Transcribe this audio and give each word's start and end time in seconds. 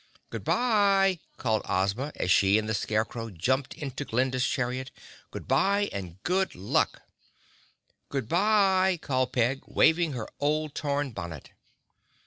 "Good 0.31 0.43
bye!" 0.43 1.19
called 1.37 1.61
Ozma, 1.69 2.11
as 2.15 2.31
she 2.31 2.57
and 2.57 2.67
the 2.67 2.73
Scarecrow 2.73 3.29
jumped 3.29 3.75
into 3.75 4.03
Glinda's 4.03 4.47
chariot. 4.47 4.89
"Good 5.29 5.47
bye 5.47 5.89
and 5.93 6.17
good 6.23 6.55
luck!" 6.55 7.03
"Good 8.09 8.27
bye!" 8.27 8.97
called 8.99 9.31
Peg, 9.33 9.61
waving 9.67 10.13
her 10.13 10.27
old 10.39 10.73
torn 10.73 11.11
bonnet. 11.11 11.51